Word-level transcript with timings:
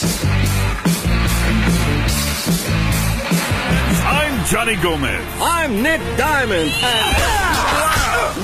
I'm 0.00 0.04
Johnny 4.44 4.76
Gomez. 4.76 5.20
I'm 5.40 5.82
Nick 5.82 6.00
Diamond. 6.16 6.70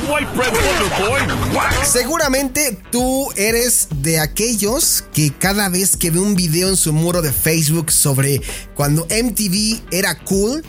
White 0.09 0.35
Bread 0.35 0.53
Wonder 0.53 0.91
Boy. 0.99 1.21
Whack. 1.55 1.85
Seguramente 1.85 2.77
tú 2.91 3.31
eres 3.37 3.87
de 4.03 4.19
aquellos 4.19 5.05
que 5.13 5.33
cada 5.33 5.69
vez 5.69 5.97
que 5.97 6.11
ve 6.11 6.19
un 6.19 6.35
video 6.35 6.69
en 6.71 6.77
su 6.77 6.93
muro 6.93 7.23
de 7.23 7.31
Facebook 7.33 7.93
sobre 7.93 8.43
cuando 8.75 9.05
MTV 9.05 9.81
era 9.93 10.19
cool, 10.25 10.65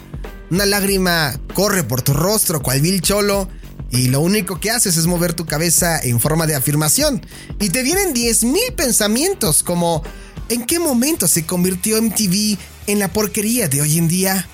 una 0.52 0.68
lágrima 0.68 1.34
corre 1.56 1.84
por 1.84 2.04
tu 2.04 2.14
rostro 2.14 2.62
cual 2.62 2.82
Bill 2.82 3.02
Cholo 3.02 3.50
y 3.90 4.10
lo 4.10 4.20
único 4.20 4.60
que 4.60 4.70
haces 4.70 4.98
es 4.98 5.08
mover 5.08 5.34
tu 5.34 5.48
cabeza 5.48 6.00
en 6.00 6.20
forma 6.20 6.46
de 6.46 6.54
afirmación. 6.54 7.26
Y 7.60 7.70
te 7.70 7.82
vienen 7.82 8.14
10.000 8.14 8.76
pensamientos 8.76 9.64
como 9.64 10.04
¿en 10.50 10.66
qué 10.66 10.80
momento 10.80 11.28
se 11.28 11.46
convirtió 11.46 12.02
MTV 12.02 12.58
en 12.88 13.00
la 13.00 13.12
porquería 13.12 13.68
de 13.68 13.82
hoy 13.82 13.98
en 13.98 14.08
día? 14.08 14.48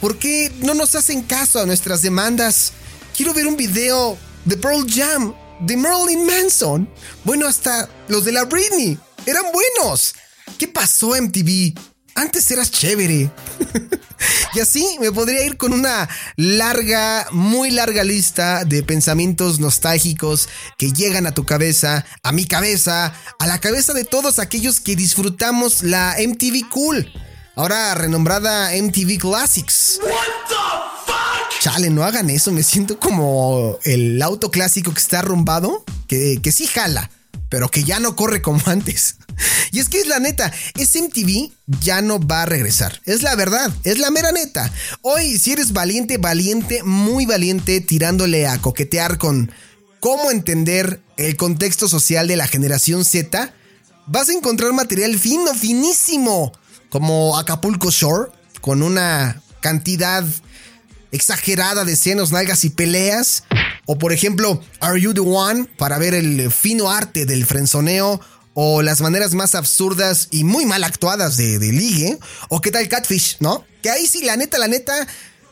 ¿Por 0.00 0.18
qué 0.18 0.52
no 0.60 0.74
nos 0.74 0.94
hacen 0.94 1.22
caso 1.22 1.60
a 1.60 1.66
nuestras 1.66 2.02
demandas? 2.02 2.72
Quiero 3.16 3.32
ver 3.32 3.46
un 3.46 3.56
video 3.56 4.18
de 4.44 4.56
Pearl 4.56 4.86
Jam, 4.88 5.34
de 5.60 5.76
Marilyn 5.76 6.26
Manson. 6.26 6.88
Bueno, 7.24 7.46
hasta 7.46 7.88
los 8.08 8.24
de 8.24 8.32
la 8.32 8.44
Britney. 8.44 8.98
Eran 9.26 9.44
buenos. 9.52 10.14
¿Qué 10.58 10.68
pasó 10.68 11.14
MTV? 11.20 11.72
Antes 12.14 12.50
eras 12.50 12.70
chévere. 12.70 13.30
y 14.54 14.60
así 14.60 14.96
me 15.00 15.10
podría 15.10 15.44
ir 15.44 15.56
con 15.56 15.72
una 15.72 16.08
larga, 16.36 17.26
muy 17.32 17.70
larga 17.70 18.04
lista 18.04 18.64
de 18.64 18.82
pensamientos 18.82 19.58
nostálgicos 19.58 20.48
que 20.78 20.92
llegan 20.92 21.26
a 21.26 21.34
tu 21.34 21.44
cabeza, 21.44 22.04
a 22.22 22.32
mi 22.32 22.46
cabeza, 22.46 23.12
a 23.38 23.46
la 23.46 23.60
cabeza 23.60 23.92
de 23.94 24.04
todos 24.04 24.38
aquellos 24.38 24.80
que 24.80 24.96
disfrutamos 24.96 25.82
la 25.82 26.16
MTV 26.18 26.68
Cool, 26.70 27.12
ahora 27.56 27.94
renombrada 27.94 28.70
MTV 28.76 29.18
Classics. 29.18 30.00
Chale, 31.60 31.90
no 31.90 32.04
hagan 32.04 32.30
eso, 32.30 32.52
me 32.52 32.62
siento 32.62 33.00
como 33.00 33.78
el 33.84 34.20
auto 34.22 34.50
clásico 34.50 34.92
que 34.92 35.00
está 35.00 35.20
arrumbado, 35.20 35.84
que, 36.06 36.38
que 36.42 36.52
sí 36.52 36.66
jala, 36.66 37.10
pero 37.54 37.68
que 37.68 37.84
ya 37.84 38.00
no 38.00 38.16
corre 38.16 38.42
como 38.42 38.60
antes. 38.66 39.14
Y 39.70 39.78
es 39.78 39.88
que 39.88 40.00
es 40.00 40.08
la 40.08 40.18
neta, 40.18 40.52
ese 40.76 41.00
MTV 41.00 41.52
ya 41.80 42.02
no 42.02 42.18
va 42.18 42.42
a 42.42 42.46
regresar. 42.46 43.00
Es 43.04 43.22
la 43.22 43.36
verdad, 43.36 43.72
es 43.84 44.00
la 44.00 44.10
mera 44.10 44.32
neta. 44.32 44.72
Hoy, 45.02 45.38
si 45.38 45.52
eres 45.52 45.72
valiente, 45.72 46.18
valiente, 46.18 46.82
muy 46.82 47.26
valiente, 47.26 47.80
tirándole 47.80 48.48
a 48.48 48.58
coquetear 48.58 49.18
con 49.18 49.52
cómo 50.00 50.32
entender 50.32 51.00
el 51.16 51.36
contexto 51.36 51.88
social 51.88 52.26
de 52.26 52.34
la 52.34 52.48
generación 52.48 53.04
Z, 53.04 53.54
vas 54.08 54.28
a 54.28 54.32
encontrar 54.32 54.72
material 54.72 55.16
fino, 55.16 55.54
finísimo, 55.54 56.50
como 56.88 57.38
Acapulco 57.38 57.92
Shore, 57.92 58.32
con 58.62 58.82
una 58.82 59.40
cantidad 59.60 60.24
exagerada 61.12 61.84
de 61.84 61.94
senos, 61.94 62.32
nalgas 62.32 62.64
y 62.64 62.70
peleas. 62.70 63.44
O 63.86 63.98
por 63.98 64.12
ejemplo, 64.12 64.60
Are 64.80 65.00
You 65.00 65.14
the 65.14 65.20
One? 65.20 65.68
Para 65.76 65.98
ver 65.98 66.14
el 66.14 66.50
fino 66.50 66.90
arte 66.90 67.26
del 67.26 67.46
frenzoneo. 67.46 68.20
O 68.54 68.82
las 68.82 69.00
maneras 69.00 69.34
más 69.34 69.54
absurdas 69.54 70.28
y 70.30 70.44
muy 70.44 70.64
mal 70.64 70.84
actuadas 70.84 71.36
de, 71.36 71.58
de 71.58 71.72
ligue. 71.72 72.18
O 72.48 72.60
qué 72.60 72.70
tal 72.70 72.88
Catfish, 72.88 73.38
¿no? 73.40 73.64
Que 73.82 73.90
ahí 73.90 74.06
sí, 74.06 74.22
la 74.22 74.36
neta, 74.36 74.58
la 74.58 74.68
neta, 74.68 74.94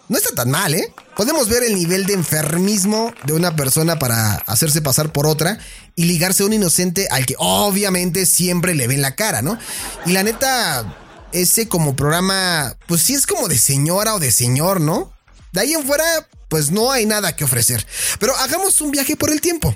no 0.09 0.19
está 0.19 0.35
tan 0.35 0.51
mal, 0.51 0.75
¿eh? 0.75 0.93
Podemos 1.17 1.49
ver 1.49 1.63
el 1.63 1.75
nivel 1.75 2.05
de 2.05 2.13
enfermismo 2.13 3.15
de 3.25 3.33
una 3.33 3.57
persona 3.57 3.99
para 3.99 4.35
hacerse 4.47 4.83
pasar 4.83 5.11
por 5.11 5.27
otra 5.27 5.59
y 5.95 6.05
ligarse 6.05 6.43
a 6.43 6.47
un 6.47 6.53
inocente 6.53 7.09
al 7.11 7.25
que 7.25 7.35
obviamente 7.39 8.27
siempre 8.27 8.75
le 8.75 8.87
ven 8.87 9.01
la 9.01 9.15
cara, 9.15 9.41
¿no? 9.41 9.59
Y 10.05 10.13
la 10.13 10.23
neta, 10.23 10.97
ese 11.33 11.67
como 11.67 11.97
programa, 11.97 12.77
pues 12.87 13.03
sí 13.03 13.15
es 13.15 13.27
como 13.27 13.49
de 13.49 13.57
señora 13.57 14.15
o 14.15 14.19
de 14.19 14.33
señor, 14.33 14.81
¿no? 14.81 15.13
De 15.53 15.63
ahí 15.63 15.73
en 15.73 15.87
fuera, 15.87 16.05
pues 16.53 16.71
no 16.71 16.93
hay 16.93 17.07
nada 17.07 17.35
que 17.35 17.45
ofrecer. 17.45 17.87
Pero 18.19 18.37
hagamos 18.37 18.79
un 18.83 18.91
viaje 18.91 19.17
por 19.17 19.31
el 19.31 19.41
tiempo. 19.41 19.75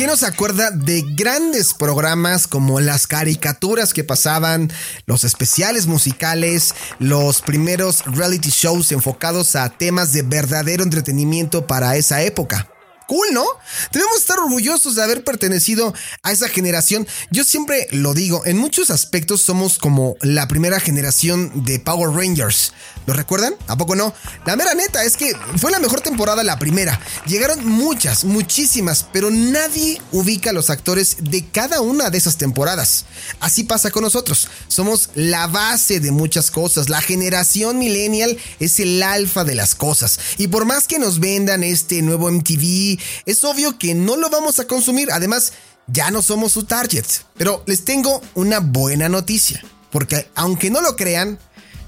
¿Quién 0.00 0.08
nos 0.08 0.22
acuerda 0.22 0.70
de 0.70 1.04
grandes 1.14 1.74
programas 1.74 2.46
como 2.46 2.80
las 2.80 3.06
caricaturas 3.06 3.92
que 3.92 4.02
pasaban, 4.02 4.72
los 5.04 5.24
especiales 5.24 5.86
musicales, 5.86 6.74
los 6.98 7.42
primeros 7.42 8.02
reality 8.06 8.48
shows 8.48 8.92
enfocados 8.92 9.56
a 9.56 9.68
temas 9.68 10.14
de 10.14 10.22
verdadero 10.22 10.84
entretenimiento 10.84 11.66
para 11.66 11.96
esa 11.96 12.22
época? 12.22 12.66
Cool, 13.10 13.26
¿no? 13.32 13.44
Debemos 13.90 14.18
estar 14.18 14.38
orgullosos 14.38 14.94
de 14.94 15.02
haber 15.02 15.24
pertenecido 15.24 15.92
a 16.22 16.30
esa 16.30 16.48
generación. 16.48 17.08
Yo 17.32 17.42
siempre 17.42 17.88
lo 17.90 18.14
digo, 18.14 18.46
en 18.46 18.56
muchos 18.56 18.88
aspectos 18.88 19.42
somos 19.42 19.78
como 19.78 20.14
la 20.20 20.46
primera 20.46 20.78
generación 20.78 21.64
de 21.64 21.80
Power 21.80 22.10
Rangers. 22.14 22.72
¿Lo 23.06 23.14
recuerdan? 23.14 23.54
¿A 23.66 23.76
poco 23.76 23.96
no? 23.96 24.14
La 24.46 24.54
mera 24.54 24.74
neta 24.74 25.02
es 25.02 25.16
que 25.16 25.32
fue 25.56 25.72
la 25.72 25.80
mejor 25.80 26.02
temporada 26.02 26.44
la 26.44 26.60
primera. 26.60 27.00
Llegaron 27.26 27.66
muchas, 27.66 28.22
muchísimas, 28.22 29.04
pero 29.12 29.32
nadie 29.32 30.00
ubica 30.12 30.50
a 30.50 30.52
los 30.52 30.70
actores 30.70 31.16
de 31.18 31.44
cada 31.48 31.80
una 31.80 32.10
de 32.10 32.18
esas 32.18 32.36
temporadas. 32.36 33.06
Así 33.40 33.64
pasa 33.64 33.90
con 33.90 34.04
nosotros. 34.04 34.46
Somos 34.68 35.10
la 35.16 35.48
base 35.48 35.98
de 35.98 36.12
muchas 36.12 36.52
cosas. 36.52 36.88
La 36.88 37.00
generación 37.00 37.78
millennial 37.78 38.38
es 38.60 38.78
el 38.78 39.02
alfa 39.02 39.42
de 39.42 39.56
las 39.56 39.74
cosas. 39.74 40.20
Y 40.38 40.46
por 40.46 40.64
más 40.64 40.86
que 40.86 41.00
nos 41.00 41.18
vendan 41.18 41.64
este 41.64 42.02
nuevo 42.02 42.30
MTV, 42.30 42.99
es 43.26 43.44
obvio 43.44 43.78
que 43.78 43.94
no 43.94 44.16
lo 44.16 44.30
vamos 44.30 44.58
a 44.58 44.66
consumir. 44.66 45.10
Además, 45.12 45.52
ya 45.86 46.10
no 46.10 46.22
somos 46.22 46.52
su 46.52 46.64
target. 46.64 47.04
Pero 47.36 47.62
les 47.66 47.84
tengo 47.84 48.20
una 48.34 48.60
buena 48.60 49.08
noticia. 49.08 49.62
Porque 49.90 50.28
aunque 50.34 50.70
no 50.70 50.80
lo 50.80 50.96
crean, 50.96 51.38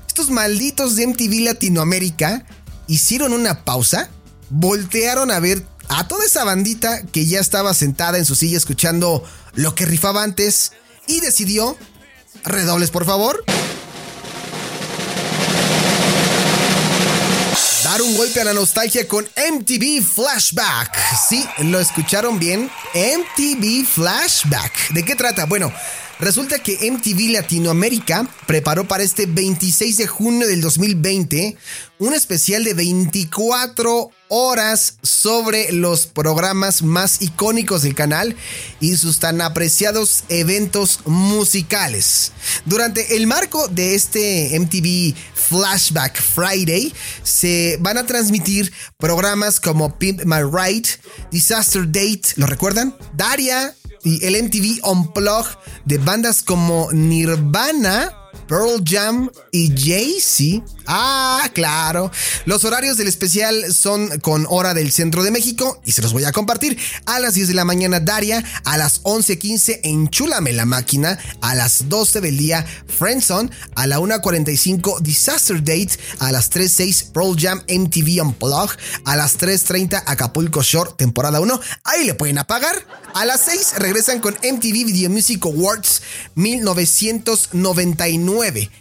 estos 0.07 0.31
malditos 0.31 0.97
de 0.97 1.07
MTV 1.07 1.45
Latinoamérica 1.45 2.45
hicieron 2.87 3.33
una 3.33 3.65
pausa, 3.65 4.11
voltearon 4.51 5.31
a 5.31 5.41
ver 5.41 5.65
a 5.89 6.09
toda 6.09 6.25
esa 6.25 6.45
bandita 6.45 7.03
que 7.03 7.27
ya 7.27 7.41
estaba 7.41 7.75
sentada 7.75 8.19
en 8.19 8.25
su 8.25 8.35
silla 8.35 8.57
escuchando 8.57 9.25
lo 9.55 9.75
que 9.75 9.87
rifaba 9.87 10.23
antes 10.23 10.73
y 11.07 11.21
decidió, 11.21 11.77
redobles 12.45 12.91
por 12.91 13.05
favor, 13.05 13.45
dar 17.93 18.01
un 18.01 18.17
golpe 18.17 18.41
a 18.41 18.45
la 18.45 18.55
nostalgia 18.55 19.07
con 19.07 19.23
MTV 19.25 20.03
Flashback. 20.03 20.97
Sí, 21.29 21.47
lo 21.59 21.79
escucharon 21.79 22.39
bien, 22.39 22.71
MTV 22.95 23.85
Flashback. 23.87 24.95
¿De 24.95 25.05
qué 25.05 25.15
trata? 25.15 25.45
Bueno, 25.45 25.71
Resulta 26.23 26.61
que 26.61 26.89
MTV 26.89 27.33
Latinoamérica 27.33 28.29
preparó 28.47 28.87
para 28.87 29.03
este 29.03 29.27
26 29.27 29.97
de 29.97 30.07
junio 30.07 30.47
del 30.47 30.61
2020 30.61 31.57
un 31.99 32.15
especial 32.15 32.63
de 32.63 32.75
24 32.75 34.09
horas 34.29 34.99
sobre 35.03 35.73
los 35.73 36.07
programas 36.07 36.85
más 36.85 37.23
icónicos 37.23 37.83
del 37.83 37.97
canal 37.97 38.37
y 38.79 38.97
sus 38.99 39.19
tan 39.19 39.41
apreciados 39.41 40.23
eventos 40.29 41.01
musicales. 41.07 42.31
Durante 42.67 43.17
el 43.17 43.27
marco 43.27 43.67
de 43.67 43.97
este 43.97 44.57
MTV 44.61 45.17
Flashback 45.35 46.23
Friday 46.23 46.93
se 47.25 47.79
van 47.81 47.99
a 47.99 48.07
transmitir 48.07 48.73
programas 48.97 49.59
como 49.59 49.99
Pimp 49.99 50.23
My 50.25 50.43
Ride, 50.45 50.89
Disaster 51.33 51.85
Date, 51.85 52.35
¿lo 52.37 52.47
recuerdan? 52.47 52.97
Daria, 53.17 53.75
y 54.05 54.25
el 54.25 54.43
MTV 54.43 54.85
Unplugged 54.87 55.57
de 55.85 55.99
bandas 55.99 56.43
como 56.43 56.89
Nirvana, 56.93 58.22
Pearl 58.47 58.83
Jam 58.85 59.31
y 59.51 59.73
Jay-Z. 59.75 60.65
Ah, 60.87 61.49
claro. 61.55 62.11
Los 62.45 62.65
horarios 62.65 62.97
del 62.97 63.09
especial 63.09 63.73
son 63.73 64.19
con 64.21 64.47
hora 64.49 64.75
del 64.75 64.93
centro 64.93 65.23
de 65.23 65.31
México 65.31 65.81
y 65.85 65.93
se 65.93 66.03
los 66.03 66.13
voy 66.13 66.25
a 66.25 66.33
compartir. 66.33 66.77
A 67.07 67.21
las 67.21 67.35
10 67.35 67.49
de 67.49 67.55
la 67.55 67.65
mañana 67.65 68.01
Daria, 68.01 68.45
a 68.65 68.77
las 68.77 69.03
11.15 69.05 69.81
Enchúlame 69.85 70.53
la 70.53 70.67
máquina, 70.67 71.19
a 71.41 71.55
las 71.55 71.89
12 71.89 72.21
del 72.21 72.37
día 72.37 72.67
Friendzone, 72.87 73.51
a 73.75 73.87
la 73.87 74.01
1.45 74.01 75.01
Disaster 75.01 75.59
Date, 75.63 75.99
a 76.19 76.33
las 76.33 76.51
3.06 76.51 77.13
Pearl 77.13 77.37
Jam 77.39 77.63
MTV 77.69 78.23
Unplugged, 78.23 78.79
a 79.05 79.17
las 79.17 79.39
3.30 79.39 80.03
Acapulco 80.05 80.63
Shore 80.63 80.91
temporada 80.97 81.41
1. 81.41 81.61
Ahí 81.85 82.05
le 82.05 82.15
pueden 82.15 82.39
apagar. 82.39 82.75
A 83.15 83.25
las 83.25 83.43
6 83.43 83.75
regresan 83.79 84.21
con 84.21 84.35
MTV 84.35 84.85
Video 84.85 85.11
Music 85.11 85.45
Awards 85.45 86.03
1999 86.35 88.22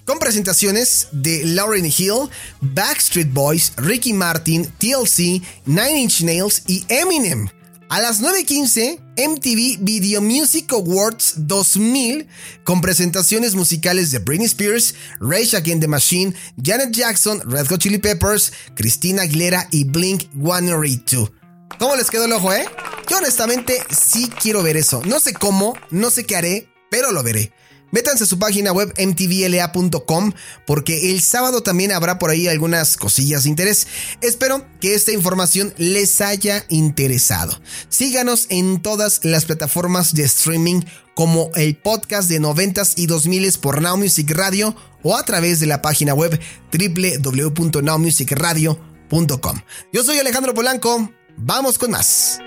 con 0.05 0.19
presentaciones 0.19 1.07
de 1.11 1.43
Lauren 1.45 1.85
Hill, 1.85 2.29
Backstreet 2.61 3.31
Boys, 3.33 3.73
Ricky 3.77 4.13
Martin, 4.13 4.65
TLC, 4.77 5.41
Nine 5.65 5.99
Inch 5.99 6.21
Nails 6.21 6.63
y 6.67 6.85
Eminem. 6.88 7.49
A 7.89 7.99
las 7.99 8.21
9.15, 8.21 8.99
MTV 9.17 9.83
Video 9.83 10.21
Music 10.21 10.71
Awards 10.71 11.33
2000, 11.35 12.27
con 12.63 12.79
presentaciones 12.79 13.53
musicales 13.53 14.11
de 14.11 14.19
Britney 14.19 14.45
Spears, 14.45 14.95
Rage 15.19 15.57
Against 15.57 15.81
the 15.81 15.88
Machine, 15.88 16.33
Janet 16.63 16.91
Jackson, 16.91 17.41
Red 17.43 17.67
Hot 17.67 17.79
Chili 17.79 17.97
Peppers, 17.97 18.53
Christina 18.75 19.23
Aguilera 19.23 19.67
y 19.71 19.83
Blink 19.83 20.31
182. 20.33 21.31
¿Cómo 21.79 21.95
les 21.95 22.09
quedó 22.09 22.25
el 22.25 22.33
ojo, 22.33 22.53
eh? 22.53 22.65
Yo 23.09 23.17
honestamente 23.17 23.81
sí 23.89 24.29
quiero 24.41 24.63
ver 24.63 24.77
eso. 24.77 25.01
No 25.05 25.19
sé 25.19 25.33
cómo, 25.33 25.73
no 25.89 26.11
sé 26.11 26.25
qué 26.25 26.38
haré, 26.38 26.69
pero 26.89 27.11
lo 27.11 27.23
veré. 27.23 27.51
Métanse 27.91 28.23
a 28.23 28.27
su 28.27 28.39
página 28.39 28.71
web 28.71 28.93
mtvla.com 28.97 30.31
porque 30.65 31.11
el 31.11 31.21
sábado 31.21 31.61
también 31.61 31.91
habrá 31.91 32.17
por 32.19 32.29
ahí 32.29 32.47
algunas 32.47 32.95
cosillas 32.97 33.43
de 33.43 33.49
interés. 33.49 33.88
Espero 34.21 34.65
que 34.79 34.95
esta 34.95 35.11
información 35.11 35.73
les 35.77 36.21
haya 36.21 36.65
interesado. 36.69 37.59
Síganos 37.89 38.45
en 38.49 38.81
todas 38.81 39.19
las 39.23 39.43
plataformas 39.45 40.13
de 40.13 40.23
streaming 40.23 40.81
como 41.15 41.49
el 41.55 41.75
podcast 41.77 42.29
de 42.29 42.41
90s 42.41 42.93
y 42.95 43.07
2000s 43.07 43.59
por 43.59 43.81
Now 43.81 43.97
Music 43.97 44.31
Radio 44.31 44.73
o 45.03 45.17
a 45.17 45.25
través 45.25 45.59
de 45.59 45.65
la 45.67 45.81
página 45.81 46.13
web 46.13 46.39
www.nowmusicradio.com. 46.71 49.59
Yo 49.91 50.03
soy 50.03 50.19
Alejandro 50.19 50.53
Polanco. 50.53 51.11
Vamos 51.38 51.77
con 51.77 51.91
más. 51.91 52.39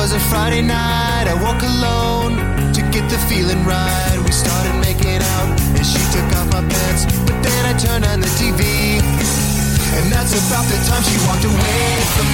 Was 0.00 0.12
a 0.14 0.20
Friday 0.32 0.62
night. 0.62 1.28
I 1.28 1.36
woke 1.44 1.60
alone 1.60 2.32
to 2.72 2.80
get 2.88 3.04
the 3.12 3.20
feeling 3.28 3.60
right. 3.68 4.16
We 4.24 4.32
started 4.32 4.72
making 4.80 5.20
out, 5.36 5.48
and 5.76 5.84
she 5.84 6.00
took 6.08 6.24
off 6.40 6.48
my 6.56 6.64
pants. 6.64 7.04
But 7.28 7.36
then 7.44 7.62
I 7.68 7.76
turned 7.76 8.06
on 8.08 8.20
the 8.24 8.32
TV, 8.40 8.64
and 10.00 10.04
that's 10.08 10.32
about 10.32 10.64
the 10.72 10.80
time 10.88 11.04
she 11.04 11.20
walked 11.28 11.44
away 11.44 11.84
from 12.16 12.29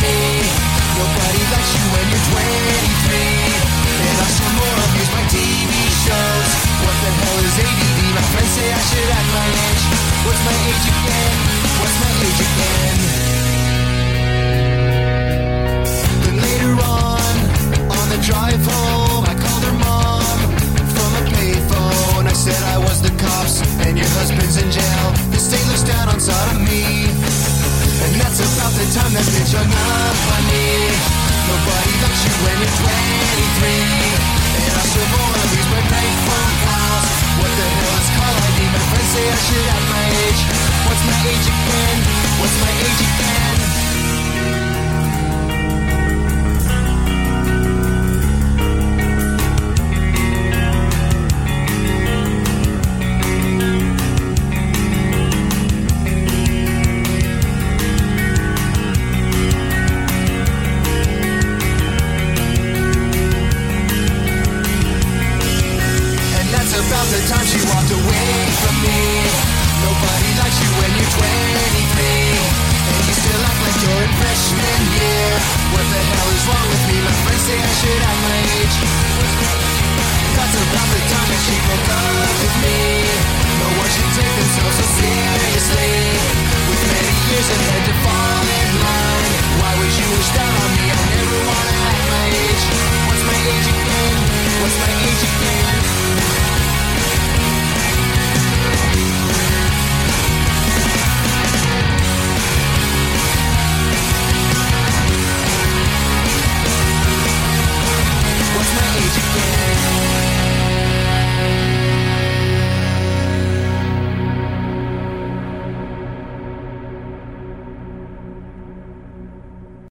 age 41.27 41.47
again? 41.47 41.99
What's 42.41 42.57
my 42.63 42.71
age 42.71 43.01
again? 43.03 43.46